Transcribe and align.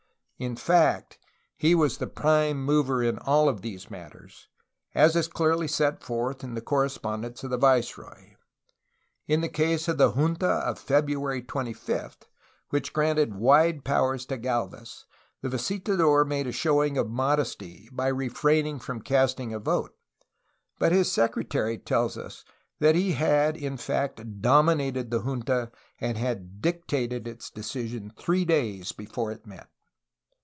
In 0.43 0.55
fact 0.55 1.19
he 1.55 1.75
was 1.75 1.99
the 1.99 2.07
prime 2.07 2.65
mover 2.65 3.03
in 3.03 3.19
all 3.19 3.47
of 3.47 3.61
these 3.61 3.91
matters, 3.91 4.47
as 4.95 5.15
is 5.15 5.27
clearly 5.27 5.67
set 5.67 6.03
forth 6.03 6.43
in 6.43 6.55
the 6.55 6.61
correspondence 6.61 7.43
of 7.43 7.51
the 7.51 7.59
viceroy. 7.59 8.33
In 9.27 9.41
the 9.41 9.47
case 9.49 9.87
of 9.87 9.99
the 9.99 10.13
junta 10.15 10.65
of 10.65 10.79
February 10.79 11.43
25, 11.43 12.17
which 12.71 12.91
granted 12.91 13.35
wide 13.35 13.83
powers 13.83 14.25
to 14.25 14.37
Galvez, 14.39 15.05
the 15.43 15.49
visitador 15.49 16.25
made 16.25 16.47
a 16.47 16.51
showing 16.51 16.97
of 16.97 17.07
modesty 17.07 17.87
by 17.93 18.07
refraining 18.07 18.79
from 18.79 18.99
casting 18.99 19.53
a 19.53 19.59
vote, 19.59 19.95
but 20.79 20.91
his 20.91 21.07
secre 21.07 21.47
tary 21.47 21.77
tells 21.77 22.17
us 22.17 22.43
that 22.79 22.95
he 22.95 23.11
had 23.11 23.55
in 23.55 23.77
fact 23.77 24.41
dominated 24.41 25.11
the 25.11 25.21
junta 25.21 25.71
and 25.99 26.17
had 26.17 26.63
dictated 26.63 27.27
its 27.27 27.51
decision 27.51 28.11
three 28.17 28.43
days 28.43 28.91
before 28.91 29.31
it 29.31 29.45
met. 29.45 29.67